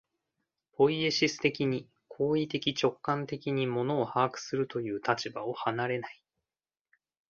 [0.71, 6.23] ポイエシス的に、行為的直観的に物を把握するという立場を離れない。